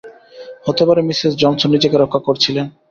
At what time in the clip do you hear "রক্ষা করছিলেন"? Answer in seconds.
1.97-2.65